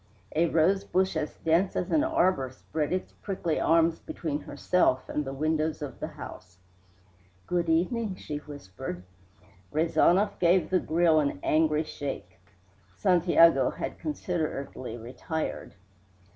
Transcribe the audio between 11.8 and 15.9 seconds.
shake. (Santiago had considerately retired.)